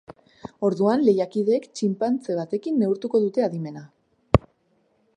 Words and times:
Orduan, 0.69 1.03
lehiakideek 1.09 1.69
txinpantze 1.79 2.39
batekin 2.41 2.83
neurtuko 2.85 3.25
dute 3.27 3.49
adimena. 3.49 3.89